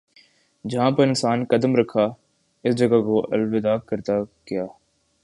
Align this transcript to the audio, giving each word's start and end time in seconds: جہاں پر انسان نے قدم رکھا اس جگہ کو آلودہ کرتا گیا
جہاں 0.65 0.89
پر 0.91 1.07
انسان 1.07 1.39
نے 1.39 1.45
قدم 1.49 1.75
رکھا 1.75 2.07
اس 2.63 2.75
جگہ 2.75 3.01
کو 3.01 3.19
آلودہ 3.33 3.75
کرتا 3.87 4.21
گیا 4.49 4.65